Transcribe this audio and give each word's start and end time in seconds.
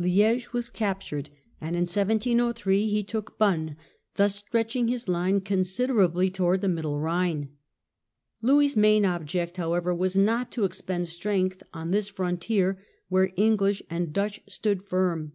lAhge 0.00 0.50
was 0.54 0.70
cap 0.70 1.02
tured, 1.02 1.26
and 1.60 1.76
in 1.76 1.82
1703 1.82 2.88
he 2.88 3.02
took 3.04 3.36
Bonn, 3.36 3.76
thus 4.16 4.34
stretching 4.36 4.88
his 4.88 5.08
line 5.08 5.42
considerably 5.42 6.30
towards 6.30 6.62
the 6.62 6.70
Middle 6.70 6.98
Rhine. 7.00 7.50
Louis' 8.40 8.76
main 8.76 9.04
object, 9.04 9.58
however, 9.58 9.94
was 9.94 10.16
not 10.16 10.50
to 10.52 10.64
expend 10.64 11.08
strength 11.08 11.62
on 11.74 11.90
this 11.90 12.08
fron 12.08 12.38
tier 12.38 12.78
where 13.10 13.30
English 13.36 13.82
and 13.90 14.10
Dutch 14.14 14.40
stood 14.48 14.82
firm. 14.88 15.34